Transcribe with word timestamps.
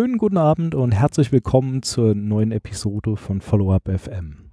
Schönen 0.00 0.16
guten 0.16 0.38
Abend 0.38 0.74
und 0.74 0.92
herzlich 0.92 1.30
willkommen 1.30 1.82
zur 1.82 2.14
neuen 2.14 2.52
Episode 2.52 3.18
von 3.18 3.42
Follow-up 3.42 3.86
FM. 3.86 4.50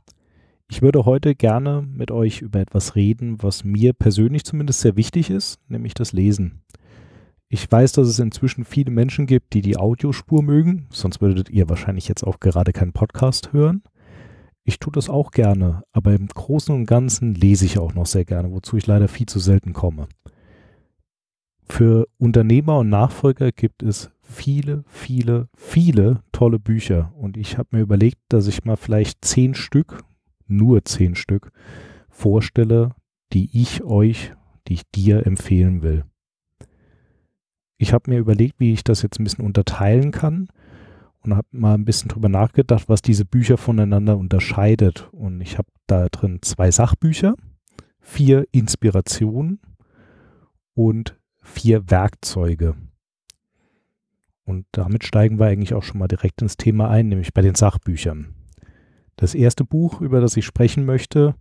Ich 0.68 0.82
würde 0.82 1.06
heute 1.06 1.36
gerne 1.36 1.88
mit 1.90 2.12
euch 2.12 2.42
über 2.42 2.60
etwas 2.60 2.96
reden, 2.96 3.42
was 3.42 3.64
mir 3.64 3.94
persönlich 3.94 4.44
zumindest 4.44 4.82
sehr 4.82 4.98
wichtig 4.98 5.30
ist, 5.30 5.62
nämlich 5.70 5.94
das 5.94 6.12
Lesen. 6.12 6.64
Ich 7.48 7.72
weiß, 7.72 7.94
dass 7.94 8.10
es 8.10 8.20
inzwischen 8.20 8.66
viele 8.66 8.92
Menschen 8.92 9.26
gibt, 9.26 9.54
die 9.54 9.62
die 9.62 9.78
Audiospur 9.78 10.44
mögen, 10.44 10.88
sonst 10.90 11.22
würdet 11.22 11.50
ihr 11.50 11.70
wahrscheinlich 11.70 12.10
jetzt 12.10 12.26
auch 12.26 12.42
gerade 12.42 12.74
keinen 12.74 12.92
Podcast 12.92 13.54
hören. 13.54 13.84
Ich 14.66 14.80
tue 14.80 14.92
das 14.92 15.10
auch 15.10 15.32
gerne, 15.32 15.84
aber 15.94 16.14
im 16.14 16.28
Großen 16.28 16.76
und 16.76 16.88
Ganzen 16.88 17.36
lese 17.36 17.64
ich 17.64 17.80
auch 17.80 17.94
noch 17.94 18.06
sehr 18.06 18.26
gerne, 18.26 18.52
wozu 18.52 18.76
ich 18.76 18.86
leider 18.86 19.08
viel 19.08 19.28
zu 19.28 19.40
selten 19.40 19.72
komme. 19.72 20.10
Für 21.70 22.06
Unternehmer 22.18 22.80
und 22.80 22.90
Nachfolger 22.90 23.54
gibt 23.54 23.82
es 23.82 24.12
viele, 24.28 24.84
viele, 24.88 25.48
viele 25.56 26.22
tolle 26.32 26.60
Bücher 26.60 27.14
und 27.16 27.38
ich 27.38 27.58
habe 27.58 27.70
mir 27.72 27.82
überlegt, 27.82 28.20
dass 28.30 28.48
ich 28.48 28.66
mal 28.66 28.76
vielleicht 28.76 29.24
zehn 29.24 29.56
Stück, 29.56 30.04
nur 30.48 30.84
zehn 30.84 31.16
Stück, 31.16 31.52
vorstelle, 32.10 32.94
die 33.34 33.50
ich 33.54 33.84
euch, 33.84 34.34
die 34.68 34.74
ich 34.74 34.90
dir 34.92 35.26
empfehlen 35.26 35.82
will. 35.82 36.04
Ich 37.78 37.94
habe 37.94 38.12
mir 38.12 38.18
überlegt, 38.18 38.60
wie 38.60 38.74
ich 38.74 38.84
das 38.84 39.02
jetzt 39.02 39.20
ein 39.20 39.24
bisschen 39.24 39.46
unterteilen 39.46 40.12
kann 40.12 40.50
und 41.22 41.36
habe 41.36 41.48
mal 41.52 41.76
ein 41.76 41.86
bisschen 41.86 42.10
drüber 42.10 42.30
nachgedacht, 42.30 42.90
was 42.90 43.02
diese 43.02 43.26
Bücher 43.26 43.58
voneinander 43.58 44.18
unterscheidet. 44.18 45.10
Und 45.12 45.42
ich 45.42 45.58
habe 45.58 45.70
da 45.86 46.08
drin 46.10 46.40
zwei 46.42 46.72
Sachbücher, 46.72 47.36
vier 48.00 48.46
Inspirationen 48.52 49.62
und 50.74 51.18
vier 51.42 51.90
Werkzeuge. 51.90 52.76
Und 54.48 54.66
damit 54.72 55.04
steigen 55.04 55.40
wir 55.40 55.48
eigentlich 55.48 55.74
auch 55.74 55.84
schon 55.84 56.00
mal 56.00 56.08
direkt 56.08 56.42
ins 56.42 56.56
Thema 56.56 56.90
ein, 56.90 57.10
nämlich 57.10 57.34
bei 57.34 57.42
den 57.42 57.56
Sachbüchern. 57.56 58.34
Das 59.18 59.36
erste 59.36 59.66
Buch, 59.66 60.00
über 60.00 60.22
das 60.22 60.38
ich 60.38 60.46
sprechen 60.46 60.86
möchte, 60.86 61.36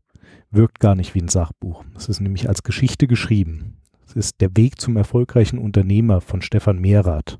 wirkt 0.50 0.80
gar 0.80 0.96
nicht 0.96 1.14
wie 1.14 1.20
ein 1.22 1.28
Sachbuch. 1.28 1.84
Es 1.94 2.08
ist 2.08 2.18
nämlich 2.18 2.48
als 2.48 2.64
Geschichte 2.64 3.06
geschrieben. 3.06 3.76
Es 4.04 4.14
ist 4.14 4.40
Der 4.40 4.56
Weg 4.56 4.80
zum 4.80 4.96
erfolgreichen 4.96 5.58
Unternehmer 5.58 6.20
von 6.20 6.42
Stefan 6.42 6.80
Mehrath. 6.80 7.38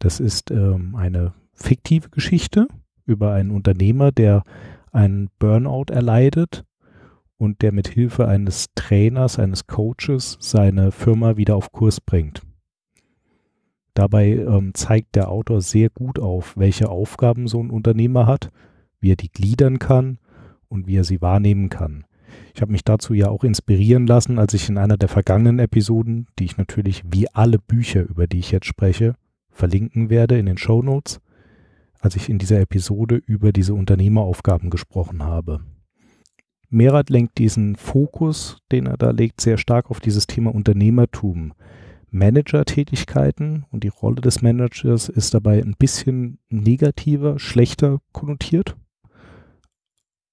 Das 0.00 0.20
ist 0.20 0.50
ähm, 0.50 0.94
eine 0.96 1.32
fiktive 1.54 2.10
Geschichte 2.10 2.68
über 3.06 3.32
einen 3.32 3.50
Unternehmer, 3.50 4.12
der 4.12 4.42
einen 4.92 5.30
Burnout 5.38 5.86
erleidet 5.90 6.64
und 7.38 7.62
der 7.62 7.72
mit 7.72 7.88
Hilfe 7.88 8.28
eines 8.28 8.66
Trainers, 8.74 9.38
eines 9.38 9.66
Coaches 9.66 10.36
seine 10.40 10.92
Firma 10.92 11.38
wieder 11.38 11.56
auf 11.56 11.72
Kurs 11.72 12.02
bringt. 12.02 12.42
Dabei 13.98 14.28
ähm, 14.28 14.74
zeigt 14.74 15.16
der 15.16 15.28
Autor 15.28 15.60
sehr 15.60 15.90
gut 15.90 16.20
auf, 16.20 16.56
welche 16.56 16.88
Aufgaben 16.88 17.48
so 17.48 17.60
ein 17.60 17.68
Unternehmer 17.68 18.26
hat, 18.26 18.52
wie 19.00 19.10
er 19.10 19.16
die 19.16 19.28
gliedern 19.28 19.80
kann 19.80 20.18
und 20.68 20.86
wie 20.86 20.98
er 20.98 21.02
sie 21.02 21.20
wahrnehmen 21.20 21.68
kann. 21.68 22.04
Ich 22.54 22.62
habe 22.62 22.70
mich 22.70 22.84
dazu 22.84 23.12
ja 23.12 23.28
auch 23.28 23.42
inspirieren 23.42 24.06
lassen, 24.06 24.38
als 24.38 24.54
ich 24.54 24.68
in 24.68 24.78
einer 24.78 24.98
der 24.98 25.08
vergangenen 25.08 25.58
Episoden, 25.58 26.28
die 26.38 26.44
ich 26.44 26.56
natürlich 26.56 27.02
wie 27.10 27.26
alle 27.34 27.58
Bücher, 27.58 28.02
über 28.08 28.28
die 28.28 28.38
ich 28.38 28.52
jetzt 28.52 28.66
spreche, 28.66 29.16
verlinken 29.50 30.10
werde 30.10 30.38
in 30.38 30.46
den 30.46 30.58
Show 30.58 30.80
Notes, 30.80 31.18
als 31.98 32.14
ich 32.14 32.28
in 32.28 32.38
dieser 32.38 32.60
Episode 32.60 33.16
über 33.16 33.50
diese 33.50 33.74
Unternehmeraufgaben 33.74 34.70
gesprochen 34.70 35.24
habe. 35.24 35.58
Merat 36.70 37.10
lenkt 37.10 37.38
diesen 37.38 37.74
Fokus, 37.74 38.58
den 38.70 38.86
er 38.86 38.96
da 38.96 39.10
legt, 39.10 39.40
sehr 39.40 39.58
stark 39.58 39.90
auf 39.90 39.98
dieses 39.98 40.28
Thema 40.28 40.54
Unternehmertum. 40.54 41.52
Manager-Tätigkeiten 42.10 43.64
und 43.70 43.84
die 43.84 43.88
Rolle 43.88 44.20
des 44.20 44.42
Managers 44.42 45.08
ist 45.08 45.34
dabei 45.34 45.62
ein 45.62 45.74
bisschen 45.78 46.38
negativer, 46.48 47.38
schlechter 47.38 47.98
konnotiert. 48.12 48.76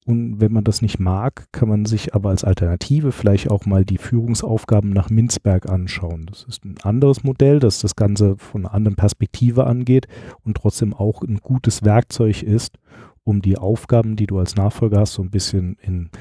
Und 0.06 0.40
wenn 0.40 0.54
man 0.54 0.64
das 0.64 0.84
nicht 0.84 1.00
mag, 1.00 1.48
kann 1.52 1.68
man 1.68 1.86
sich 1.86 2.14
aber 2.14 2.30
als 2.30 2.44
Alternative 2.44 3.12
vielleicht 3.12 3.50
auch 3.50 3.66
mal 3.66 3.84
die 3.84 3.98
Führungsaufgaben 3.98 4.92
nach 4.92 5.10
Minzberg 5.10 5.68
anschauen. 5.68 6.28
Das 6.28 6.44
ist 6.44 6.64
ein 6.64 6.76
anderes 6.84 7.24
Modell, 7.24 7.60
das 7.60 7.80
das 7.80 7.96
Ganze 7.96 8.38
von 8.38 8.66
einer 8.66 8.76
anderen 8.76 8.96
Perspektive 8.96 9.66
angeht 9.66 10.08
und 10.44 10.58
trotzdem 10.58 10.94
auch 10.94 11.24
ein 11.24 11.38
gutes 11.38 11.84
Werkzeug 11.84 12.44
ist, 12.44 12.78
um 13.24 13.42
die 13.42 13.58
Aufgaben, 13.58 14.16
die 14.16 14.28
du 14.28 14.38
als 14.38 14.56
Nachfolger 14.56 15.00
hast, 15.00 15.14
so 15.14 15.24
ein 15.24 15.32
bisschen 15.32 15.78
in, 15.82 16.12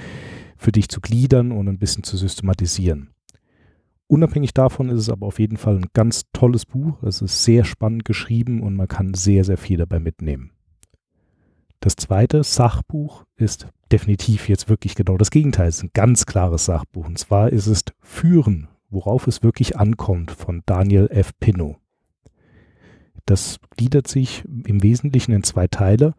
für 0.56 0.72
dich 0.72 0.88
zu 0.88 1.03
gliedern 1.03 1.53
und 1.53 1.69
ein 1.69 1.78
bisschen 1.78 2.04
zu 2.04 2.16
systematisieren. 2.16 3.14
Unabhängig 4.06 4.53
davon 4.53 4.91
ist 4.91 5.00
es 5.00 5.09
aber 5.09 5.26
auf 5.26 5.38
jeden 5.38 5.56
Fall 5.56 5.76
ein 5.76 5.87
ganz 5.94 6.25
tolles 6.32 6.66
Buch. 6.66 7.03
Es 7.03 7.22
ist 7.22 7.44
sehr 7.44 7.65
spannend 7.65 8.04
geschrieben 8.04 8.62
und 8.62 8.76
man 8.76 8.88
kann 8.88 9.15
sehr, 9.15 9.44
sehr 9.44 9.56
viel 9.56 9.78
dabei 9.78 9.98
mitnehmen. 9.98 10.50
Das 11.81 11.97
zweite 11.97 12.44
Sachbuch 12.44 13.25
ist 13.37 13.69
definitiv 13.92 14.48
jetzt 14.48 14.69
wirklich 14.69 14.94
genau 14.94 15.16
das 15.16 15.31
Gegenteil. 15.31 15.69
Es 15.69 15.78
ist 15.78 15.84
ein 15.84 15.91
ganz 15.94 16.26
klares 16.26 16.65
Sachbuch. 16.65 17.06
Und 17.06 17.19
zwar 17.19 17.50
ist 17.50 17.66
es 17.66 17.84
Führen, 18.00 18.69
worauf 18.91 19.26
es 19.26 19.42
wirklich 19.42 19.76
ankommt, 19.76 20.31
von 20.31 20.62
Daniel 20.66 21.09
F. 21.10 21.32
Pinnow. 21.41 21.76
Das 23.26 23.59
gliedert 23.76 24.09
sich 24.09 24.44
im 24.44 24.82
Wesentlichen 24.82 25.32
in 25.32 25.42
zwei 25.42 25.66
Teile. 25.66 26.15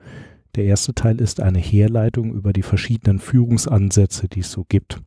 Der 0.55 0.65
erste 0.65 0.93
Teil 0.95 1.21
ist 1.21 1.39
eine 1.39 1.59
Herleitung 1.59 2.33
über 2.33 2.53
die 2.53 2.63
verschiedenen 2.63 3.19
Führungsansätze, 3.19 4.27
die 4.27 4.39
es 4.39 4.51
so 4.51 4.65
gibt. 4.67 5.01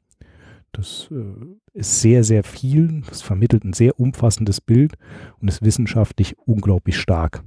Das 0.72 1.08
äh, 1.10 1.78
ist 1.78 2.00
sehr, 2.00 2.24
sehr 2.24 2.44
viel. 2.44 3.02
Das 3.08 3.22
vermittelt 3.22 3.64
ein 3.64 3.72
sehr 3.72 3.98
umfassendes 3.98 4.60
Bild 4.60 4.94
und 5.40 5.48
ist 5.48 5.62
wissenschaftlich 5.62 6.36
unglaublich 6.46 6.98
stark. 6.98 7.42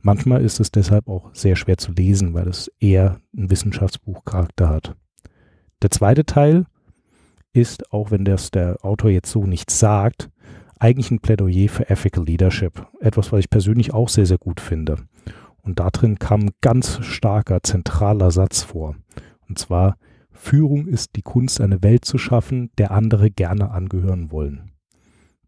Manchmal 0.00 0.44
ist 0.44 0.58
es 0.58 0.72
deshalb 0.72 1.08
auch 1.08 1.30
sehr 1.32 1.54
schwer 1.54 1.78
zu 1.78 1.92
lesen, 1.92 2.34
weil 2.34 2.48
es 2.48 2.70
eher 2.80 3.20
einen 3.36 3.50
Wissenschaftsbuchcharakter 3.50 4.68
hat. 4.68 4.96
Der 5.80 5.90
zweite 5.90 6.24
Teil 6.24 6.66
ist, 7.52 7.92
auch 7.92 8.10
wenn 8.10 8.24
das 8.24 8.50
der 8.50 8.84
Autor 8.84 9.10
jetzt 9.10 9.30
so 9.30 9.44
nicht 9.44 9.70
sagt, 9.70 10.30
eigentlich 10.80 11.12
ein 11.12 11.20
Plädoyer 11.20 11.68
für 11.68 11.88
Ethical 11.88 12.24
Leadership. 12.24 12.84
Etwas, 13.00 13.30
was 13.30 13.40
ich 13.40 13.50
persönlich 13.50 13.94
auch 13.94 14.08
sehr, 14.08 14.26
sehr 14.26 14.38
gut 14.38 14.60
finde. 14.60 14.96
Und 15.62 15.78
darin 15.78 16.18
kam 16.18 16.40
ein 16.40 16.50
ganz 16.60 16.98
starker, 17.04 17.62
zentraler 17.62 18.32
Satz 18.32 18.62
vor. 18.64 18.96
Und 19.48 19.58
zwar, 19.60 19.96
Führung 20.32 20.86
ist 20.86 21.16
die 21.16 21.22
Kunst, 21.22 21.60
eine 21.60 21.82
Welt 21.82 22.04
zu 22.04 22.18
schaffen, 22.18 22.70
der 22.78 22.90
andere 22.90 23.30
gerne 23.30 23.70
angehören 23.70 24.30
wollen 24.30 24.72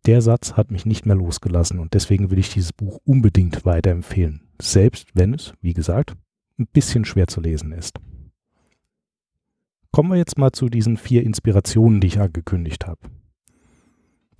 der 0.06 0.20
Satz 0.20 0.52
hat 0.52 0.70
mich 0.70 0.84
nicht 0.84 1.06
mehr 1.06 1.16
losgelassen 1.16 1.78
und 1.78 1.94
deswegen 1.94 2.30
will 2.30 2.38
ich 2.38 2.52
dieses 2.52 2.72
Buch 2.72 3.00
unbedingt 3.04 3.64
weiterempfehlen. 3.64 4.42
Selbst 4.60 5.08
wenn 5.14 5.34
es, 5.34 5.54
wie 5.60 5.72
gesagt, 5.72 6.14
ein 6.58 6.66
bisschen 6.66 7.04
schwer 7.04 7.26
zu 7.26 7.40
lesen 7.40 7.72
ist. 7.72 7.98
Kommen 9.90 10.10
wir 10.10 10.16
jetzt 10.16 10.38
mal 10.38 10.52
zu 10.52 10.68
diesen 10.68 10.96
vier 10.96 11.22
Inspirationen, 11.22 12.00
die 12.00 12.08
ich 12.08 12.20
angekündigt 12.20 12.86
habe. 12.86 13.00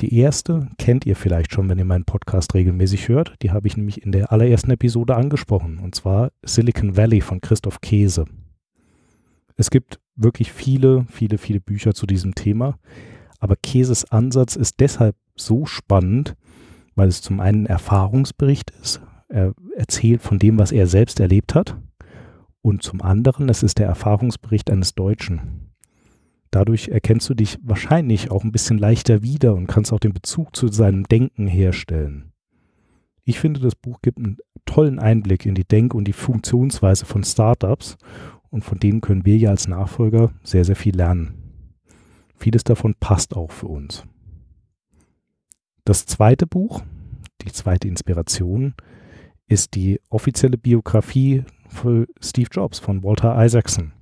Die 0.01 0.19
erste 0.19 0.69
kennt 0.77 1.07
ihr 1.07 1.15
vielleicht 1.15 1.53
schon, 1.53 1.69
wenn 1.69 1.79
ihr 1.79 1.85
meinen 1.85 2.05
Podcast 2.05 2.55
regelmäßig 2.55 3.09
hört. 3.09 3.37
Die 3.43 3.53
habe 3.53 3.69
ich 3.69 3.77
nämlich 3.77 4.03
in 4.03 4.11
der 4.11 4.33
allerersten 4.33 4.73
Episode 4.73 5.15
angesprochen, 5.15 5.79
und 5.79 5.95
zwar 5.95 6.31
Silicon 6.45 6.97
Valley 6.97 7.21
von 7.21 7.41
Christoph 7.41 7.81
Käse. 7.81 8.25
Es 9.57 9.71
gibt 9.71 10.01
wirklich 10.17 10.53
viele, 10.53 11.07
viele, 11.11 11.39
viele 11.39 11.61
Bücher 11.61 11.95
zu 11.95 12.07
diesem 12.07 12.35
Thema, 12.35 12.79
aber 13.39 13.57
Käses 13.57 14.11
Ansatz 14.11 14.57
ist 14.57 14.81
deshalb 14.81 15.17
so 15.37 15.67
spannend, 15.67 16.37
weil 16.95 17.09
es 17.09 17.23
zum 17.23 17.41
einen 17.41 17.67
Erfahrungsbericht 17.67 18.71
ist. 18.83 19.03
Er 19.29 19.55
erzählt 19.77 20.23
von 20.23 20.39
dem, 20.39 20.59
was 20.59 20.73
er 20.73 20.87
selbst 20.87 21.21
erlebt 21.21 21.55
hat. 21.55 21.77
Und 22.63 22.83
zum 22.83 23.03
anderen, 23.03 23.49
es 23.49 23.63
ist 23.63 23.79
der 23.79 23.87
Erfahrungsbericht 23.87 24.71
eines 24.71 24.95
Deutschen. 24.95 25.73
Dadurch 26.51 26.89
erkennst 26.89 27.29
du 27.29 27.35
dich 27.35 27.59
wahrscheinlich 27.63 28.31
auch 28.31 28.45
ein 28.45 28.53
bisschen 28.53 28.79
leichter 28.79 29.23
wieder 29.23 29.55
und 29.55 29.67
kannst 29.67 29.93
auch 29.93 29.99
den 29.99 30.13
Bezug 30.13 30.55
zu 30.55 30.69
seinem 30.69 31.05
Denken 31.05 31.49
herstellen. 31.49 32.33
Ich 33.25 33.41
finde, 33.41 33.61
das 33.61 33.75
Buch 33.75 34.01
gibt 34.03 34.19
einen 34.19 34.39
tollen 34.65 34.99
Einblick 34.99 35.47
in 35.47 35.55
die 35.55 35.67
Denk- 35.67 35.95
und 35.95 36.05
die 36.05 36.13
Funktionsweise 36.13 37.07
von 37.07 37.25
Startups 37.25 37.97
und 38.55 38.63
von 38.63 38.79
denen 38.79 39.01
können 39.01 39.27
wir 39.27 39.37
ja 39.37 39.51
als 39.51 39.67
Nachfolger 39.67 40.31
sehr, 40.45 40.65
sehr 40.65 40.77
viel 40.77 40.95
lernen. 40.95 41.35
Vieles 42.37 42.63
davon 42.63 42.95
passt 43.01 43.35
auch 43.35 43.51
für 43.51 43.67
uns. 43.67 44.05
Das 45.85 46.07
zweite 46.07 46.47
Buch, 46.47 46.83
die 47.43 47.51
zweite 47.51 47.89
Inspiration, 47.89 48.75
ist 49.49 49.75
die 49.75 50.01
offizielle 50.09 50.57
Biografie 50.57 51.43
für 51.67 52.07
Steve 52.21 52.49
Jobs 52.53 52.79
von 52.79 53.03
Walter 53.03 53.45
Isaacson. 53.45 53.93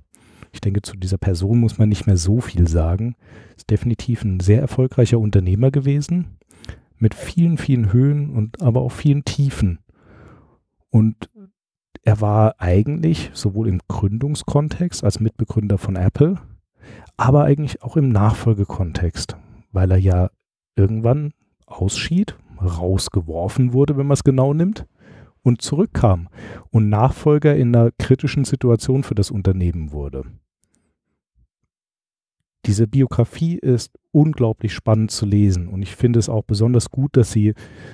Ich 0.51 0.61
denke, 0.61 0.83
zu 0.83 0.97
dieser 0.97 1.17
Person 1.17 1.59
muss 1.59 1.79
man 1.79 1.89
nicht 1.89 2.05
mehr 2.05 2.17
so 2.17 2.39
viel 2.39 2.67
sagen. 2.67 3.15
Ist 3.57 3.71
definitiv 3.71 4.23
ein 4.23 4.39
sehr 4.39 4.61
erfolgreicher 4.61 5.17
Unternehmer 5.17 5.71
gewesen, 5.71 6.37
mit 6.99 7.15
vielen, 7.15 7.57
vielen 7.57 7.91
Höhen 7.91 8.29
und 8.29 8.61
aber 8.61 8.81
auch 8.81 8.91
vielen 8.91 9.25
Tiefen. 9.25 9.79
Und 10.91 11.31
er 12.03 12.21
war 12.21 12.55
eigentlich 12.59 13.31
sowohl 13.33 13.67
im 13.67 13.79
Gründungskontext 13.87 15.03
als 15.03 15.19
Mitbegründer 15.19 15.77
von 15.77 15.95
Apple, 15.95 16.37
aber 17.15 17.45
eigentlich 17.45 17.81
auch 17.81 17.95
im 17.95 18.09
Nachfolgekontext, 18.09 19.37
weil 19.71 19.91
er 19.91 19.97
ja 19.97 20.29
irgendwann 20.75 21.33
ausschied, 21.65 22.37
rausgeworfen 22.61 23.73
wurde, 23.73 23.97
wenn 23.97 24.07
man 24.07 24.15
es 24.15 24.23
genau 24.23 24.53
nimmt, 24.53 24.85
und 25.43 25.61
zurückkam 25.61 26.29
und 26.71 26.89
Nachfolger 26.89 27.55
in 27.55 27.75
einer 27.75 27.91
kritischen 27.99 28.45
Situation 28.45 29.03
für 29.03 29.15
das 29.15 29.29
Unternehmen 29.29 29.91
wurde. 29.91 30.23
Diese 32.65 32.87
Biografie 32.87 33.57
ist 33.57 33.91
unglaublich 34.11 34.73
spannend 34.73 35.11
zu 35.11 35.25
lesen 35.25 35.67
und 35.67 35.81
ich 35.81 35.95
finde 35.95 36.19
es 36.19 36.29
auch 36.29 36.43
besonders 36.43 36.91
gut, 36.91 37.17
dass 37.17 37.31
sie 37.31 37.53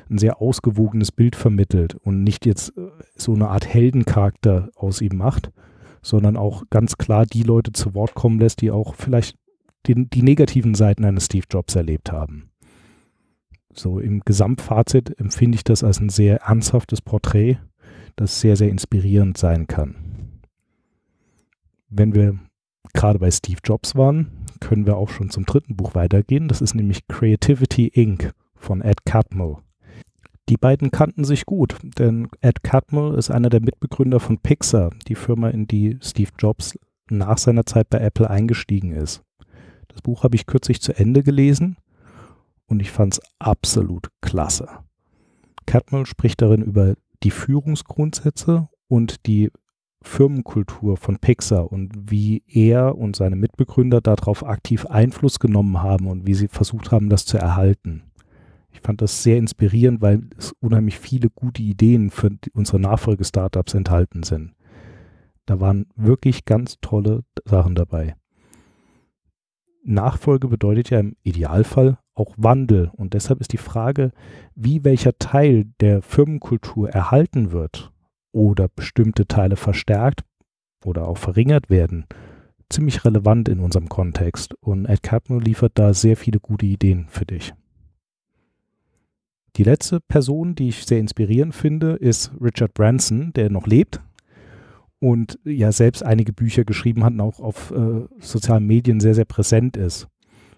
ein 0.09 0.19
sehr 0.19 0.41
ausgewogenes 0.41 1.11
Bild 1.11 1.35
vermittelt 1.35 1.95
und 1.95 2.23
nicht 2.23 2.45
jetzt 2.45 2.77
äh, 2.77 2.89
so 3.15 3.33
eine 3.33 3.49
Art 3.49 3.67
Heldencharakter 3.67 4.69
aus 4.75 5.01
ihm 5.01 5.17
macht, 5.17 5.51
sondern 6.01 6.37
auch 6.37 6.63
ganz 6.69 6.97
klar 6.97 7.25
die 7.25 7.43
Leute 7.43 7.71
zu 7.71 7.93
Wort 7.95 8.13
kommen 8.13 8.39
lässt, 8.39 8.61
die 8.61 8.69
auch 8.69 8.93
vielleicht 8.95 9.37
die, 9.85 10.07
die 10.07 10.21
negativen 10.21 10.75
Seiten 10.75 11.05
eines 11.05 11.25
Steve 11.25 11.45
Jobs 11.49 11.75
erlebt 11.75 12.11
haben. 12.11 12.51
So 13.73 13.99
im 13.99 14.19
Gesamtfazit 14.21 15.19
empfinde 15.19 15.55
ich 15.55 15.63
das 15.63 15.83
als 15.83 15.99
ein 15.99 16.09
sehr 16.09 16.41
ernsthaftes 16.41 17.01
Porträt, 17.01 17.57
das 18.15 18.41
sehr, 18.41 18.55
sehr 18.55 18.69
inspirierend 18.69 19.37
sein 19.37 19.67
kann. 19.67 19.95
Wenn 21.89 22.13
wir 22.13 22.37
gerade 22.93 23.19
bei 23.19 23.31
Steve 23.31 23.59
Jobs 23.63 23.95
waren, 23.95 24.38
können 24.59 24.85
wir 24.85 24.97
auch 24.97 25.09
schon 25.09 25.29
zum 25.29 25.45
dritten 25.45 25.75
Buch 25.75 25.95
weitergehen. 25.95 26.47
Das 26.47 26.61
ist 26.61 26.75
nämlich 26.75 27.07
Creativity 27.07 27.87
Inc. 27.87 28.31
von 28.55 28.81
Ed 28.81 29.05
Catmull. 29.05 29.57
Die 30.49 30.57
beiden 30.57 30.89
kannten 30.89 31.25
sich 31.25 31.45
gut, 31.45 31.75
denn 31.83 32.27
Ed 32.41 32.63
Catmull 32.63 33.15
ist 33.15 33.29
einer 33.29 33.49
der 33.49 33.61
Mitbegründer 33.61 34.19
von 34.19 34.39
Pixar, 34.39 34.89
die 35.07 35.15
Firma, 35.15 35.49
in 35.49 35.67
die 35.67 35.97
Steve 36.01 36.31
Jobs 36.39 36.77
nach 37.09 37.37
seiner 37.37 37.65
Zeit 37.65 37.89
bei 37.89 37.99
Apple 37.99 38.29
eingestiegen 38.29 38.91
ist. 38.93 39.21
Das 39.89 40.01
Buch 40.01 40.23
habe 40.23 40.35
ich 40.35 40.47
kürzlich 40.47 40.81
zu 40.81 40.97
Ende 40.97 41.23
gelesen 41.23 41.77
und 42.65 42.81
ich 42.81 42.91
fand 42.91 43.13
es 43.13 43.21
absolut 43.37 44.09
klasse. 44.21 44.69
Catmull 45.65 46.05
spricht 46.05 46.41
darin 46.41 46.63
über 46.63 46.95
die 47.21 47.31
Führungsgrundsätze 47.31 48.69
und 48.87 49.27
die 49.27 49.51
Firmenkultur 50.01 50.97
von 50.97 51.17
Pixar 51.19 51.71
und 51.71 52.11
wie 52.11 52.43
er 52.47 52.97
und 52.97 53.15
seine 53.15 53.35
Mitbegründer 53.35 54.01
darauf 54.01 54.45
aktiv 54.45 54.85
Einfluss 54.85 55.39
genommen 55.39 55.81
haben 55.81 56.07
und 56.07 56.25
wie 56.25 56.33
sie 56.33 56.47
versucht 56.47 56.91
haben, 56.91 57.09
das 57.09 57.25
zu 57.25 57.37
erhalten. 57.37 58.03
Ich 58.71 58.81
fand 58.81 59.01
das 59.01 59.23
sehr 59.23 59.37
inspirierend, 59.37 60.01
weil 60.01 60.21
es 60.37 60.53
unheimlich 60.61 60.99
viele 60.99 61.29
gute 61.29 61.61
Ideen 61.61 62.11
für 62.11 62.31
unsere 62.53 62.79
Nachfolge-Startups 62.79 63.73
enthalten 63.73 64.23
sind. 64.23 64.53
Da 65.45 65.59
waren 65.59 65.87
wirklich 65.95 66.45
ganz 66.45 66.77
tolle 66.79 67.23
Sachen 67.45 67.75
dabei. 67.75 68.15
Nachfolge 69.83 70.47
bedeutet 70.47 70.91
ja 70.91 70.99
im 70.99 71.15
Idealfall 71.23 71.97
auch 72.13 72.35
Wandel. 72.37 72.91
Und 72.95 73.13
deshalb 73.15 73.41
ist 73.41 73.53
die 73.53 73.57
Frage, 73.57 74.11
wie 74.53 74.83
welcher 74.83 75.17
Teil 75.17 75.65
der 75.79 76.01
Firmenkultur 76.01 76.89
erhalten 76.89 77.51
wird 77.51 77.91
oder 78.31 78.67
bestimmte 78.67 79.27
Teile 79.27 79.55
verstärkt 79.55 80.21
oder 80.85 81.07
auch 81.07 81.17
verringert 81.17 81.69
werden, 81.69 82.05
ziemlich 82.69 83.03
relevant 83.05 83.49
in 83.49 83.59
unserem 83.59 83.89
Kontext. 83.89 84.53
Und 84.61 84.85
Ed 84.85 85.03
Catmull 85.03 85.43
liefert 85.43 85.73
da 85.75 85.93
sehr 85.93 86.17
viele 86.17 86.39
gute 86.39 86.65
Ideen 86.65 87.07
für 87.09 87.25
dich. 87.25 87.53
Die 89.55 89.63
letzte 89.63 89.99
Person, 89.99 90.55
die 90.55 90.69
ich 90.69 90.85
sehr 90.85 90.99
inspirierend 90.99 91.55
finde, 91.55 91.93
ist 91.93 92.31
Richard 92.39 92.73
Branson, 92.73 93.33
der 93.33 93.49
noch 93.49 93.67
lebt 93.67 93.99
und 94.99 95.39
ja 95.43 95.71
selbst 95.71 96.03
einige 96.03 96.33
Bücher 96.33 96.65
geschrieben 96.65 97.03
hat 97.03 97.13
und 97.13 97.21
auch 97.21 97.39
auf 97.39 97.71
äh, 97.71 98.05
sozialen 98.19 98.65
Medien 98.65 98.99
sehr, 98.99 99.15
sehr 99.15 99.25
präsent 99.25 99.75
ist. 99.75 100.07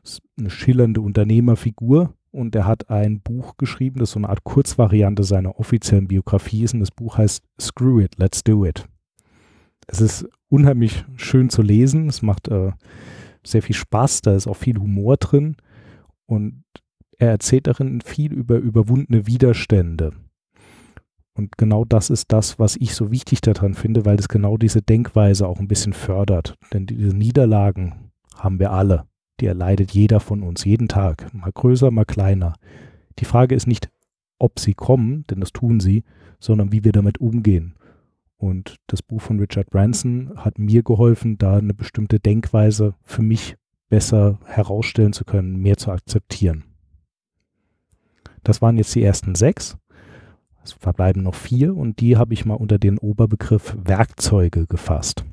ist 0.03 0.21
eine 0.37 0.49
schillernde 0.49 1.01
Unternehmerfigur 1.01 2.13
und 2.31 2.55
er 2.55 2.65
hat 2.65 2.89
ein 2.89 3.21
Buch 3.21 3.57
geschrieben, 3.57 3.99
das 3.99 4.11
so 4.11 4.19
eine 4.19 4.29
Art 4.29 4.43
Kurzvariante 4.43 5.23
seiner 5.23 5.59
offiziellen 5.59 6.07
Biografie 6.07 6.63
ist 6.63 6.73
und 6.73 6.79
das 6.79 6.91
Buch 6.91 7.17
heißt 7.17 7.43
Screw 7.59 8.01
It, 8.01 8.17
Let's 8.17 8.43
Do 8.43 8.65
It. 8.65 8.87
Es 9.87 10.01
ist 10.01 10.27
unheimlich 10.49 11.05
schön 11.15 11.49
zu 11.49 11.61
lesen, 11.61 12.07
es 12.07 12.21
macht 12.21 12.47
äh, 12.47 12.71
sehr 13.45 13.61
viel 13.61 13.75
Spaß, 13.75 14.21
da 14.21 14.35
ist 14.35 14.47
auch 14.47 14.57
viel 14.57 14.77
Humor 14.77 15.17
drin 15.17 15.57
und 16.25 16.63
er 17.17 17.29
erzählt 17.29 17.67
darin 17.67 18.01
viel 18.01 18.33
über 18.33 18.57
überwundene 18.57 19.27
Widerstände 19.27 20.13
und 21.33 21.57
genau 21.57 21.85
das 21.85 22.09
ist 22.09 22.31
das, 22.31 22.59
was 22.59 22.75
ich 22.75 22.93
so 22.93 23.11
wichtig 23.11 23.41
daran 23.41 23.73
finde, 23.73 24.05
weil 24.05 24.19
es 24.19 24.27
genau 24.27 24.57
diese 24.57 24.81
Denkweise 24.81 25.47
auch 25.47 25.59
ein 25.59 25.67
bisschen 25.67 25.93
fördert. 25.93 26.55
Denn 26.73 26.85
diese 26.85 27.15
Niederlagen 27.15 28.11
haben 28.35 28.59
wir 28.59 28.71
alle. 28.71 29.05
Die 29.39 29.45
erleidet 29.45 29.91
jeder 29.91 30.19
von 30.19 30.43
uns, 30.43 30.65
jeden 30.65 30.87
Tag. 30.87 31.33
Mal 31.33 31.51
größer, 31.51 31.89
mal 31.91 32.05
kleiner. 32.05 32.53
Die 33.19 33.25
Frage 33.25 33.55
ist 33.55 33.67
nicht, 33.67 33.89
ob 34.37 34.59
sie 34.59 34.73
kommen, 34.73 35.23
denn 35.29 35.39
das 35.39 35.51
tun 35.51 35.79
sie, 35.79 36.03
sondern 36.39 36.71
wie 36.71 36.83
wir 36.83 36.91
damit 36.91 37.19
umgehen. 37.19 37.75
Und 38.37 38.77
das 38.87 39.03
Buch 39.03 39.21
von 39.21 39.39
Richard 39.39 39.69
Branson 39.69 40.31
hat 40.35 40.57
mir 40.57 40.81
geholfen, 40.81 41.37
da 41.37 41.57
eine 41.57 41.75
bestimmte 41.75 42.19
Denkweise 42.19 42.95
für 43.03 43.21
mich 43.21 43.55
besser 43.89 44.39
herausstellen 44.45 45.13
zu 45.13 45.25
können, 45.25 45.57
mehr 45.57 45.77
zu 45.77 45.91
akzeptieren. 45.91 46.63
Das 48.43 48.61
waren 48.61 48.77
jetzt 48.77 48.95
die 48.95 49.03
ersten 49.03 49.35
sechs. 49.35 49.77
Es 50.63 50.73
verbleiben 50.73 51.23
noch 51.23 51.35
vier 51.35 51.75
und 51.75 51.99
die 51.99 52.17
habe 52.17 52.33
ich 52.33 52.45
mal 52.45 52.55
unter 52.55 52.79
den 52.79 52.97
Oberbegriff 52.97 53.75
Werkzeuge 53.83 54.65
gefasst. 54.65 55.25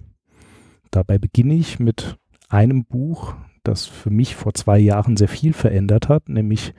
Dabei 0.90 1.18
beginne 1.18 1.54
ich 1.54 1.78
mit 1.78 2.18
einem 2.48 2.84
Buch, 2.84 3.34
das 3.68 3.86
für 3.86 4.10
mich 4.10 4.34
vor 4.34 4.54
zwei 4.54 4.78
Jahren 4.78 5.16
sehr 5.16 5.28
viel 5.28 5.52
verändert 5.52 6.08
hat, 6.08 6.28
nämlich 6.28 6.74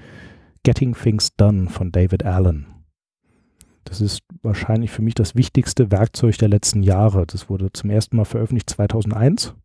Getting 0.64 0.94
Things 0.94 1.36
Done 1.36 1.70
von 1.70 1.92
David 1.92 2.26
Allen. 2.26 2.68
Das 3.86 4.02
ist 4.02 4.22
wahrscheinlich 4.44 4.92
für 4.92 5.02
mich 5.02 5.16
das 5.16 5.36
wichtigste 5.36 5.92
Werkzeug 5.92 6.38
der 6.38 6.50
letzten 6.50 6.84
Jahre. 6.84 7.26
Das 7.26 7.50
wurde 7.50 7.72
zum 7.74 7.90
ersten 7.90 8.18
Mal 8.18 8.26
veröffentlicht 8.26 8.70
2001 8.70 9.56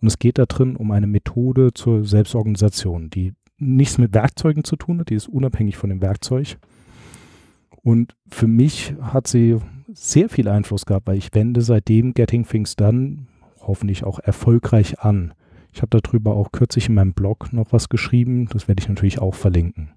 und 0.00 0.08
es 0.08 0.18
geht 0.18 0.38
da 0.38 0.46
drin 0.46 0.76
um 0.76 0.90
eine 0.90 1.06
Methode 1.06 1.72
zur 1.72 2.04
Selbstorganisation, 2.04 3.08
die 3.08 3.34
nichts 3.58 3.98
mit 3.98 4.12
Werkzeugen 4.12 4.64
zu 4.64 4.76
tun 4.76 5.00
hat, 5.00 5.10
die 5.10 5.14
ist 5.14 5.28
unabhängig 5.28 5.76
von 5.76 5.90
dem 5.90 6.02
Werkzeug 6.02 6.58
und 7.82 8.14
für 8.28 8.46
mich 8.46 8.94
hat 9.00 9.26
sie 9.26 9.58
sehr 9.92 10.28
viel 10.28 10.48
Einfluss 10.48 10.86
gehabt, 10.86 11.06
weil 11.06 11.18
ich 11.18 11.34
wende 11.34 11.60
seitdem 11.60 12.14
Getting 12.14 12.46
Things 12.46 12.76
Done 12.76 13.26
hoffentlich 13.60 14.04
auch 14.04 14.18
erfolgreich 14.18 15.00
an. 15.00 15.34
Ich 15.72 15.80
habe 15.80 16.00
darüber 16.00 16.36
auch 16.36 16.52
kürzlich 16.52 16.88
in 16.88 16.94
meinem 16.94 17.14
Blog 17.14 17.52
noch 17.52 17.72
was 17.72 17.88
geschrieben, 17.88 18.46
das 18.46 18.68
werde 18.68 18.82
ich 18.82 18.88
natürlich 18.88 19.20
auch 19.20 19.34
verlinken. 19.34 19.92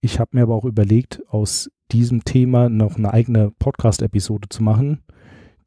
Ich 0.00 0.18
habe 0.18 0.30
mir 0.32 0.42
aber 0.42 0.54
auch 0.54 0.64
überlegt, 0.64 1.22
aus 1.28 1.70
diesem 1.92 2.24
Thema 2.24 2.68
noch 2.68 2.96
eine 2.96 3.12
eigene 3.12 3.52
Podcast-Episode 3.52 4.48
zu 4.48 4.62
machen. 4.62 5.02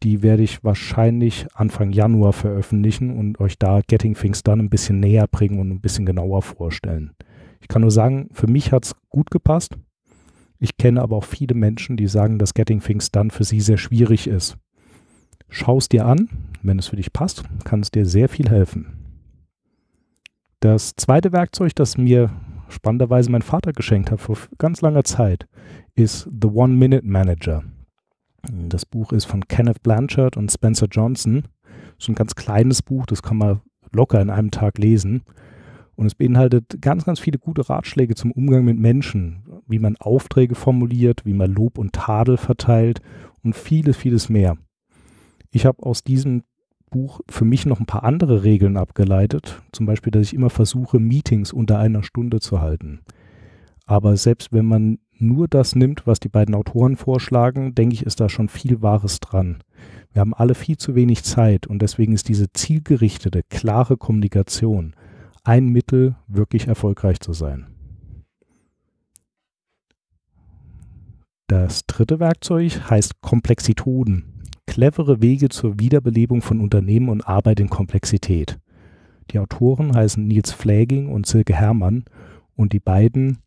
Die 0.04 0.24
werde 0.24 0.44
ich 0.44 0.64
wahrscheinlich 0.64 1.48
Anfang 1.54 1.92
Januar 1.92 2.34
veröffentlichen 2.34 3.16
und 3.16 3.40
euch 3.40 3.58
da 3.58 3.80
Getting 3.88 4.16
Things 4.16 4.44
Done 4.44 4.64
ein 4.64 4.70
bisschen 4.70 5.00
näher 5.00 5.28
bringen 5.28 5.60
und 5.60 5.70
ein 5.70 5.80
bisschen 5.80 6.06
genauer 6.06 6.42
vorstellen. 6.42 7.14
Ich 7.62 7.68
kann 7.68 7.82
nur 7.82 7.92
sagen, 7.92 8.28
für 8.34 8.48
mich 8.48 8.72
hat 8.72 8.86
es 8.86 8.96
gut 9.10 9.32
gepasst. 9.32 9.78
Ich 10.60 10.78
kenne 10.78 11.02
aber 11.02 11.16
auch 11.16 11.24
viele 11.24 11.56
Menschen, 11.56 11.96
die 11.96 12.08
sagen, 12.08 12.38
dass 12.40 12.54
Getting 12.54 12.82
Things 12.82 13.12
Done 13.12 13.30
für 13.30 13.44
sie 13.44 13.62
sehr 13.62 13.78
schwierig 13.78 14.28
ist. 14.28 14.58
Schau 15.50 15.78
es 15.78 15.90
dir 15.90 16.06
an, 16.06 16.30
wenn 16.64 16.80
es 16.80 16.88
für 16.88 16.96
dich 16.96 17.14
passt, 17.14 17.44
kann 17.64 17.82
es 17.82 17.92
dir 17.92 18.06
sehr 18.06 18.30
viel 18.30 18.50
helfen. 18.50 19.06
Das 20.60 20.96
zweite 20.96 21.32
Werkzeug, 21.32 21.76
das 21.76 21.98
mir 21.98 22.32
spannenderweise 22.70 23.32
mein 23.32 23.42
Vater 23.42 23.72
geschenkt 23.72 24.12
hat 24.12 24.22
vor 24.22 24.38
ganz 24.58 24.82
langer 24.82 25.04
Zeit, 25.04 25.48
ist 25.94 26.30
The 26.42 26.48
One 26.48 26.74
Minute 26.74 27.06
Manager. 27.06 27.64
Das 28.52 28.86
Buch 28.86 29.12
ist 29.12 29.26
von 29.26 29.48
Kenneth 29.48 29.84
Blanchard 29.84 30.38
und 30.38 30.52
Spencer 30.52 30.88
Johnson. 30.90 31.44
So 31.98 32.12
ein 32.12 32.16
ganz 32.16 32.36
kleines 32.36 32.82
Buch, 32.82 33.06
das 33.06 33.24
kann 33.24 33.38
man 33.38 33.62
locker 33.92 34.22
in 34.22 34.30
einem 34.30 34.52
Tag 34.52 34.78
lesen. 34.78 35.24
Und 35.96 36.08
es 36.08 36.16
beinhaltet 36.16 36.82
ganz, 36.82 37.06
ganz 37.06 37.20
viele 37.20 37.40
gute 37.40 37.70
Ratschläge 37.70 38.16
zum 38.16 38.32
Umgang 38.32 38.66
mit 38.66 38.78
Menschen, 38.78 39.44
wie 39.68 39.80
man 39.80 39.96
Aufträge 39.98 40.56
formuliert, 40.56 41.26
wie 41.26 41.34
man 41.34 41.54
Lob 41.54 41.78
und 41.78 41.94
Tadel 41.94 42.38
verteilt 42.38 43.02
und 43.44 43.56
vieles, 43.56 43.96
vieles 43.96 44.30
mehr. 44.30 44.58
Ich 45.56 45.66
habe 45.66 45.84
aus 45.84 46.04
diesem 46.04 46.44
Buch 46.92 47.22
für 47.30 47.46
mich 47.46 47.66
noch 47.66 47.80
ein 47.80 47.86
paar 47.86 48.04
andere 48.04 48.44
Regeln 48.44 48.76
abgeleitet, 48.76 49.62
zum 49.72 49.86
Beispiel, 49.86 50.12
dass 50.12 50.24
ich 50.24 50.34
immer 50.34 50.50
versuche, 50.50 51.00
Meetings 51.00 51.54
unter 51.54 51.80
einer 51.80 52.04
Stunde 52.04 52.42
zu 52.42 52.60
halten. 52.60 53.06
Aber 53.86 54.18
selbst 54.18 54.52
wenn 54.52 54.66
man 54.66 55.00
nur 55.18 55.48
das 55.48 55.74
nimmt, 55.74 56.06
was 56.06 56.20
die 56.20 56.28
beiden 56.28 56.56
Autoren 56.56 56.98
vorschlagen, 56.98 57.74
denke 57.74 57.94
ich, 57.94 58.06
ist 58.06 58.20
da 58.20 58.28
schon 58.28 58.50
viel 58.50 58.82
Wahres 58.82 59.22
dran. 59.22 59.64
Wir 60.12 60.20
haben 60.20 60.34
alle 60.34 60.56
viel 60.56 60.76
zu 60.76 60.94
wenig 60.94 61.24
Zeit 61.24 61.68
und 61.68 61.82
deswegen 61.82 62.12
ist 62.12 62.28
diese 62.28 62.52
zielgerichtete, 62.52 63.42
klare 63.50 63.96
Kommunikation 63.96 64.94
ein 65.46 65.68
Mittel, 65.68 66.18
wirklich 66.28 66.68
erfolgreich 66.68 67.22
zu 67.22 67.32
sein. 67.32 67.68
Das 71.48 71.86
dritte 71.86 72.20
Werkzeug 72.20 72.90
heißt 72.90 73.22
Komplexitoden. 73.22 74.35
Clevere 74.68 75.22
Wege 75.22 75.50
zur 75.50 75.80
Wiederbelebung 75.80 76.42
von 76.42 76.60
Unternehmen 76.60 77.10
und 77.10 77.28
Arbeit 77.28 77.60
in 77.60 77.70
Komplexität. 77.70 78.60
Die 79.32 79.40
Autoren 79.40 79.96
heißen 79.96 80.26
Nils 80.26 80.52
Fläging 80.52 81.08
und 81.08 81.26
Silke 81.26 81.54
Herrmann 81.54 82.06
und 82.56 82.74
die 82.74 82.80
beiden 82.80 83.40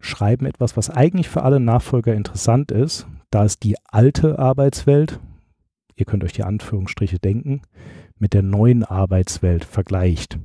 schreiben 0.00 0.46
etwas, 0.46 0.76
was 0.76 0.90
eigentlich 0.90 1.28
für 1.28 1.42
alle 1.42 1.60
Nachfolger 1.60 2.14
interessant 2.14 2.70
ist, 2.70 3.06
da 3.30 3.44
es 3.44 3.58
die 3.58 3.76
alte 3.84 4.38
Arbeitswelt, 4.38 5.20
ihr 5.96 6.06
könnt 6.06 6.24
euch 6.24 6.32
die 6.32 6.44
Anführungsstriche 6.44 7.18
denken, 7.18 7.62
mit 8.18 8.34
der 8.34 8.42
neuen 8.42 8.84
Arbeitswelt 8.84 9.64
vergleicht. 9.64 10.38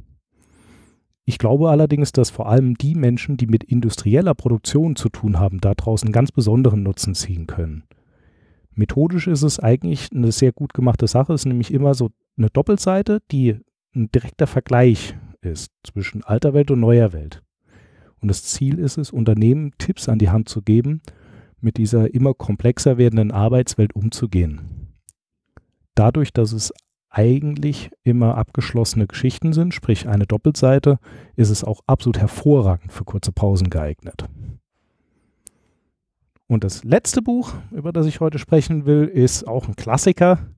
Ich 1.26 1.38
glaube 1.38 1.70
allerdings, 1.70 2.12
dass 2.12 2.30
vor 2.30 2.50
allem 2.50 2.76
die 2.76 2.96
Menschen, 2.96 3.38
die 3.38 3.48
mit 3.48 3.64
industrieller 3.64 4.34
Produktion 4.34 4.96
zu 4.96 5.10
tun 5.10 5.40
haben, 5.40 5.62
da 5.62 5.74
draußen 5.74 6.12
ganz 6.12 6.32
besonderen 6.32 6.84
Nutzen 6.84 7.14
ziehen 7.16 7.48
können. 7.48 7.84
Methodisch 8.74 9.28
ist 9.28 9.44
es 9.44 9.60
eigentlich 9.60 10.10
eine 10.14 10.32
sehr 10.32 10.52
gut 10.52 10.74
gemachte 10.74 11.08
Sache. 11.08 11.34
Es 11.34 11.42
ist 11.42 11.46
nämlich 11.46 11.74
immer 11.74 11.94
so 11.94 12.10
eine 12.38 12.50
Doppelseite, 12.50 13.22
die 13.32 13.58
ein 13.96 14.10
direkter 14.12 14.48
Vergleich 14.48 15.16
ist 15.42 15.72
zwischen 15.84 16.24
alter 16.24 16.54
Welt 16.54 16.72
und 16.72 16.80
neuer 16.80 17.14
Welt. 17.14 17.42
Und 18.20 18.28
das 18.28 18.44
Ziel 18.44 18.80
ist 18.80 18.98
es, 18.98 19.12
Unternehmen 19.12 19.74
Tipps 19.78 20.08
an 20.08 20.20
die 20.20 20.30
Hand 20.30 20.48
zu 20.48 20.62
geben, 20.62 21.02
mit 21.60 21.78
dieser 21.78 22.14
immer 22.14 22.34
komplexer 22.34 22.98
werdenden 22.98 23.32
Arbeitswelt 23.32 23.94
umzugehen. 23.94 24.98
Dadurch, 25.96 26.32
dass 26.32 26.54
es 26.54 26.72
eigentlich 27.10 27.92
immer 28.04 28.38
abgeschlossene 28.38 29.06
Geschichten 29.06 29.52
sind, 29.52 29.74
sprich 29.74 30.08
eine 30.08 30.26
Doppelseite, 30.26 30.98
ist 31.36 31.50
es 31.50 31.64
auch 31.64 31.82
absolut 31.86 32.20
hervorragend 32.20 32.94
für 32.94 33.04
kurze 33.04 33.34
Pausen 33.34 33.70
geeignet. 33.70 34.26
Und 36.52 36.66
das 36.66 36.84
letzte 36.84 37.22
Buch, 37.22 37.54
über 37.72 37.94
das 37.94 38.08
ich 38.08 38.20
heute 38.20 38.38
sprechen 38.38 38.86
will, 38.86 39.06
ist 39.06 39.48
auch 39.48 39.70
ein 39.70 39.78
Klassiker 39.78 40.50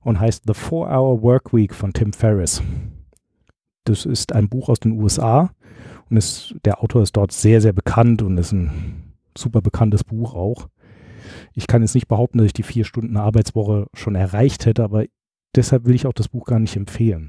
und 0.00 0.18
heißt 0.18 0.44
The 0.46 0.54
Four-Hour 0.54 1.20
Work 1.20 1.52
Week 1.52 1.74
von 1.74 1.92
Tim 1.92 2.14
Ferriss. 2.14 2.62
Das 3.84 4.06
ist 4.06 4.32
ein 4.32 4.48
Buch 4.48 4.70
aus 4.70 4.80
den 4.80 4.92
USA 4.92 5.50
und 6.08 6.16
ist, 6.16 6.54
der 6.64 6.82
Autor 6.82 7.02
ist 7.02 7.18
dort 7.18 7.32
sehr, 7.32 7.60
sehr 7.60 7.74
bekannt 7.74 8.22
und 8.22 8.38
ist 8.38 8.52
ein 8.52 9.12
super 9.36 9.60
bekanntes 9.60 10.04
Buch 10.04 10.32
auch. 10.32 10.68
Ich 11.52 11.66
kann 11.66 11.82
jetzt 11.82 11.94
nicht 11.96 12.08
behaupten, 12.08 12.38
dass 12.38 12.46
ich 12.46 12.54
die 12.54 12.62
vier 12.62 12.86
Stunden 12.86 13.18
Arbeitswoche 13.18 13.88
schon 13.92 14.14
erreicht 14.14 14.64
hätte, 14.64 14.82
aber 14.82 15.04
deshalb 15.54 15.84
will 15.84 15.94
ich 15.94 16.06
auch 16.06 16.14
das 16.14 16.28
Buch 16.28 16.46
gar 16.46 16.60
nicht 16.60 16.76
empfehlen. 16.76 17.28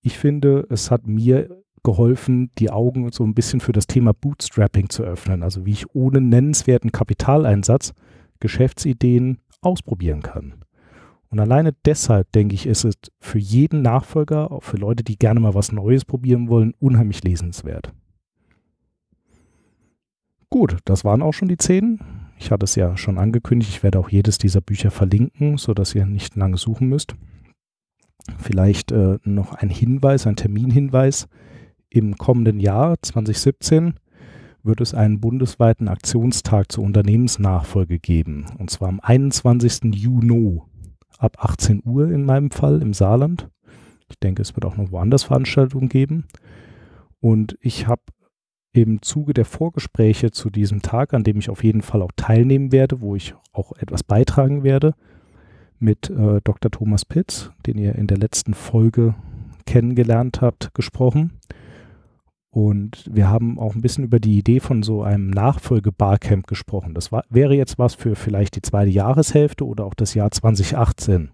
Ich 0.00 0.16
finde, 0.16 0.66
es 0.70 0.90
hat 0.90 1.06
mir 1.06 1.61
geholfen, 1.82 2.50
die 2.58 2.70
Augen 2.70 3.10
so 3.12 3.24
ein 3.24 3.34
bisschen 3.34 3.60
für 3.60 3.72
das 3.72 3.86
Thema 3.86 4.12
Bootstrapping 4.12 4.88
zu 4.88 5.02
öffnen, 5.02 5.42
also 5.42 5.66
wie 5.66 5.72
ich 5.72 5.94
ohne 5.94 6.20
nennenswerten 6.20 6.92
Kapitaleinsatz 6.92 7.92
Geschäftsideen 8.40 9.38
ausprobieren 9.60 10.22
kann. 10.22 10.54
Und 11.30 11.40
alleine 11.40 11.74
deshalb, 11.86 12.30
denke 12.32 12.54
ich, 12.54 12.66
ist 12.66 12.84
es 12.84 12.94
für 13.20 13.38
jeden 13.38 13.80
Nachfolger, 13.80 14.52
auch 14.52 14.62
für 14.62 14.76
Leute, 14.76 15.02
die 15.02 15.16
gerne 15.16 15.40
mal 15.40 15.54
was 15.54 15.72
Neues 15.72 16.04
probieren 16.04 16.48
wollen, 16.48 16.74
unheimlich 16.78 17.24
lesenswert. 17.24 17.92
Gut, 20.50 20.76
das 20.84 21.04
waren 21.04 21.22
auch 21.22 21.32
schon 21.32 21.48
die 21.48 21.56
zehn. 21.56 22.00
Ich 22.38 22.50
hatte 22.50 22.64
es 22.64 22.74
ja 22.74 22.98
schon 22.98 23.16
angekündigt, 23.16 23.70
ich 23.70 23.82
werde 23.82 23.98
auch 23.98 24.10
jedes 24.10 24.36
dieser 24.36 24.60
Bücher 24.60 24.90
verlinken, 24.90 25.56
sodass 25.56 25.94
ihr 25.94 26.04
nicht 26.04 26.36
lange 26.36 26.58
suchen 26.58 26.88
müsst. 26.88 27.14
Vielleicht 28.38 28.92
äh, 28.92 29.18
noch 29.24 29.54
ein 29.54 29.70
Hinweis, 29.70 30.26
ein 30.26 30.36
Terminhinweis. 30.36 31.28
Im 31.94 32.16
kommenden 32.16 32.58
Jahr 32.58 32.96
2017 33.02 33.96
wird 34.62 34.80
es 34.80 34.94
einen 34.94 35.20
bundesweiten 35.20 35.88
Aktionstag 35.88 36.72
zur 36.72 36.84
Unternehmensnachfolge 36.84 37.98
geben. 37.98 38.46
Und 38.56 38.70
zwar 38.70 38.88
am 38.88 38.98
21. 38.98 39.94
Juni 39.94 40.62
ab 41.18 41.36
18 41.44 41.82
Uhr 41.84 42.10
in 42.10 42.24
meinem 42.24 42.50
Fall 42.50 42.80
im 42.80 42.94
Saarland. 42.94 43.50
Ich 44.08 44.18
denke, 44.18 44.40
es 44.40 44.56
wird 44.56 44.64
auch 44.64 44.78
noch 44.78 44.90
woanders 44.90 45.24
Veranstaltungen 45.24 45.90
geben. 45.90 46.24
Und 47.20 47.58
ich 47.60 47.86
habe 47.86 48.00
im 48.72 49.02
Zuge 49.02 49.34
der 49.34 49.44
Vorgespräche 49.44 50.30
zu 50.30 50.48
diesem 50.48 50.80
Tag, 50.80 51.12
an 51.12 51.24
dem 51.24 51.40
ich 51.40 51.50
auf 51.50 51.62
jeden 51.62 51.82
Fall 51.82 52.00
auch 52.00 52.12
teilnehmen 52.16 52.72
werde, 52.72 53.02
wo 53.02 53.16
ich 53.16 53.34
auch 53.52 53.72
etwas 53.72 54.02
beitragen 54.02 54.62
werde, 54.62 54.94
mit 55.78 56.08
äh, 56.08 56.40
Dr. 56.42 56.70
Thomas 56.70 57.04
Pitz, 57.04 57.50
den 57.66 57.76
ihr 57.76 57.96
in 57.96 58.06
der 58.06 58.16
letzten 58.16 58.54
Folge 58.54 59.14
kennengelernt 59.66 60.40
habt, 60.40 60.72
gesprochen. 60.72 61.38
Und 62.52 63.08
wir 63.10 63.30
haben 63.30 63.58
auch 63.58 63.74
ein 63.74 63.80
bisschen 63.80 64.04
über 64.04 64.20
die 64.20 64.36
Idee 64.36 64.60
von 64.60 64.82
so 64.82 65.02
einem 65.02 65.30
Nachfolge-Barcamp 65.30 66.46
gesprochen. 66.46 66.92
Das 66.92 67.10
war, 67.10 67.24
wäre 67.30 67.54
jetzt 67.54 67.78
was 67.78 67.94
für 67.94 68.14
vielleicht 68.14 68.56
die 68.56 68.60
zweite 68.62 68.90
Jahreshälfte 68.90 69.66
oder 69.66 69.86
auch 69.86 69.94
das 69.94 70.12
Jahr 70.12 70.30
2018. 70.30 71.30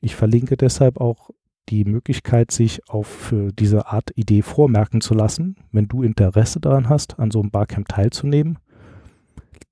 Ich 0.00 0.14
verlinke 0.14 0.56
deshalb 0.56 1.00
auch 1.00 1.30
die 1.68 1.84
Möglichkeit, 1.84 2.52
sich 2.52 2.88
auf 2.88 3.34
diese 3.58 3.88
Art 3.88 4.12
Idee 4.14 4.42
vormerken 4.42 5.00
zu 5.00 5.12
lassen. 5.12 5.56
Wenn 5.72 5.88
du 5.88 6.04
Interesse 6.04 6.60
daran 6.60 6.88
hast, 6.88 7.18
an 7.18 7.32
so 7.32 7.40
einem 7.40 7.50
Barcamp 7.50 7.88
teilzunehmen, 7.88 8.60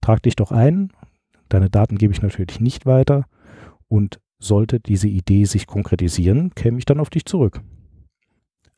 trag 0.00 0.20
dich 0.24 0.34
doch 0.34 0.50
ein. 0.50 0.90
Deine 1.48 1.70
Daten 1.70 1.96
gebe 1.96 2.12
ich 2.12 2.22
natürlich 2.22 2.58
nicht 2.58 2.86
weiter. 2.86 3.26
Und 3.86 4.18
sollte 4.40 4.80
diese 4.80 5.06
Idee 5.06 5.44
sich 5.44 5.68
konkretisieren, 5.68 6.56
käme 6.56 6.78
ich 6.78 6.86
dann 6.86 6.98
auf 6.98 7.08
dich 7.08 7.24
zurück. 7.24 7.62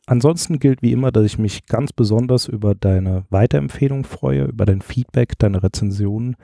Ansonsten 0.08 0.58
gilt 0.58 0.80
wie 0.80 0.92
immer, 0.92 1.12
dass 1.12 1.26
ich 1.26 1.36
mich 1.36 1.66
ganz 1.66 1.92
besonders 1.92 2.48
über 2.48 2.74
deine 2.74 3.26
Weiterempfehlung 3.28 4.04
freue, 4.04 4.44
über 4.44 4.64
dein 4.64 4.80
Feedback, 4.80 5.38
deine 5.38 5.62
Rezensionen, 5.62 6.36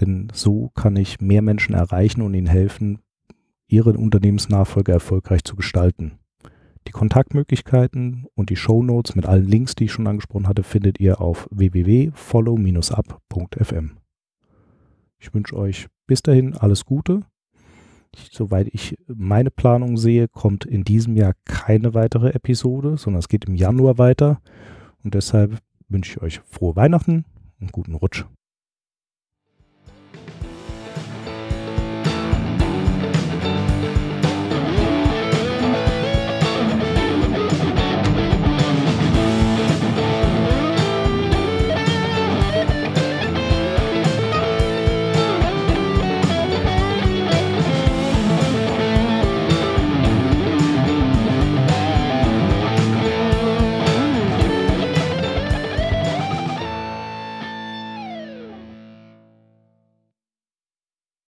denn 0.00 0.28
so 0.32 0.70
kann 0.70 0.96
ich 0.96 1.20
mehr 1.20 1.42
Menschen 1.42 1.74
erreichen 1.74 2.22
und 2.22 2.32
ihnen 2.32 2.46
helfen, 2.46 3.00
ihre 3.66 3.92
Unternehmensnachfolge 3.92 4.92
erfolgreich 4.92 5.44
zu 5.44 5.54
gestalten. 5.54 6.12
Die 6.88 6.92
Kontaktmöglichkeiten 6.92 8.24
und 8.34 8.48
die 8.48 8.56
Show 8.56 8.82
Notes 8.82 9.14
mit 9.14 9.26
allen 9.26 9.46
Links, 9.46 9.74
die 9.74 9.84
ich 9.84 9.92
schon 9.92 10.06
angesprochen 10.06 10.48
hatte, 10.48 10.62
findet 10.62 10.98
ihr 10.98 11.20
auf 11.20 11.46
www.follow-up.fm. 11.50 13.98
Ich 15.18 15.34
wünsche 15.34 15.56
euch 15.56 15.88
bis 16.06 16.22
dahin 16.22 16.56
alles 16.56 16.86
Gute 16.86 17.26
soweit 18.16 18.68
ich 18.72 18.96
meine 19.06 19.50
Planung 19.50 19.96
sehe, 19.96 20.28
kommt 20.28 20.64
in 20.64 20.84
diesem 20.84 21.16
Jahr 21.16 21.34
keine 21.44 21.94
weitere 21.94 22.30
Episode, 22.30 22.96
sondern 22.96 23.20
es 23.20 23.28
geht 23.28 23.44
im 23.44 23.54
Januar 23.54 23.98
weiter. 23.98 24.40
Und 25.04 25.14
deshalb 25.14 25.58
wünsche 25.88 26.12
ich 26.12 26.22
euch 26.22 26.40
frohe 26.40 26.76
Weihnachten 26.76 27.24
und 27.60 27.72
guten 27.72 27.94
Rutsch. 27.94 28.24